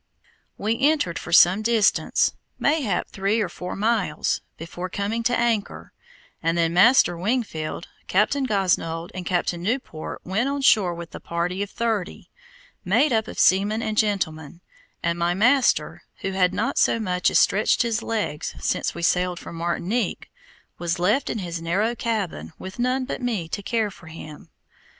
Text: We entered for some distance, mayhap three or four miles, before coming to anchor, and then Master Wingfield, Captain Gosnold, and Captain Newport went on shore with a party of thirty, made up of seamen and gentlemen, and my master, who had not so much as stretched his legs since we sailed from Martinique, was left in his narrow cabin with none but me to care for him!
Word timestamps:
We 0.57 0.79
entered 0.79 1.19
for 1.19 1.31
some 1.31 1.61
distance, 1.61 2.33
mayhap 2.57 3.09
three 3.09 3.39
or 3.39 3.49
four 3.49 3.75
miles, 3.75 4.41
before 4.57 4.89
coming 4.89 5.21
to 5.21 5.37
anchor, 5.39 5.93
and 6.41 6.57
then 6.57 6.73
Master 6.73 7.15
Wingfield, 7.15 7.87
Captain 8.07 8.45
Gosnold, 8.45 9.11
and 9.13 9.27
Captain 9.27 9.61
Newport 9.61 10.21
went 10.23 10.49
on 10.49 10.61
shore 10.61 10.95
with 10.95 11.13
a 11.13 11.19
party 11.19 11.61
of 11.61 11.69
thirty, 11.69 12.31
made 12.83 13.13
up 13.13 13.27
of 13.27 13.37
seamen 13.37 13.83
and 13.83 13.95
gentlemen, 13.95 14.61
and 15.03 15.19
my 15.19 15.35
master, 15.35 16.01
who 16.21 16.31
had 16.31 16.51
not 16.51 16.79
so 16.79 16.99
much 16.99 17.29
as 17.29 17.37
stretched 17.37 17.83
his 17.83 18.01
legs 18.01 18.55
since 18.59 18.95
we 18.95 19.03
sailed 19.03 19.37
from 19.37 19.55
Martinique, 19.57 20.31
was 20.79 20.97
left 20.97 21.29
in 21.29 21.37
his 21.37 21.61
narrow 21.61 21.93
cabin 21.95 22.53
with 22.57 22.79
none 22.79 23.05
but 23.05 23.21
me 23.21 23.47
to 23.47 23.61
care 23.61 23.91
for 23.91 24.07
him! 24.07 24.49